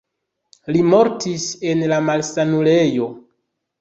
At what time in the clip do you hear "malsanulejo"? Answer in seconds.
2.09-3.11